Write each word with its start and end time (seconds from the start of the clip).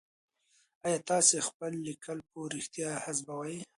آيا 0.85 0.99
تاسي 1.09 1.37
خپل 1.47 1.71
ليکل 1.87 2.17
په 2.29 2.39
رښتيا 2.53 2.89
حذفوئ؟ 3.03 3.55